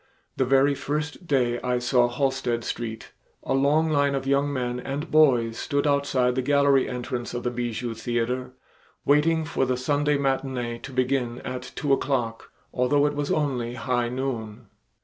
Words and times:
The 0.35 0.45
very 0.45 0.73
first 0.73 1.27
day 1.27 1.61
I 1.61 1.77
saw 1.77 2.07
Halsted 2.07 2.63
Street 2.63 3.11
a 3.43 3.53
long 3.53 3.91
line 3.91 4.15
of 4.15 4.25
young 4.25 4.51
men 4.51 4.79
and 4.79 5.11
boys 5.11 5.59
stood 5.59 5.85
outside 5.85 6.33
the 6.33 6.41
gallery 6.41 6.89
entrance 6.89 7.35
of 7.35 7.43
the 7.43 7.51
Bijou 7.51 7.93
Theater, 7.93 8.53
waiting 9.05 9.45
for 9.45 9.63
the 9.63 9.77
Sunday 9.77 10.17
matinee 10.17 10.79
to 10.79 10.91
begin 10.91 11.37
at 11.41 11.71
two 11.75 11.93
o'clock, 11.93 12.51
although 12.73 13.05
it 13.05 13.13
was 13.13 13.31
only 13.31 13.75
high 13.75 14.09
noon. 14.09 14.69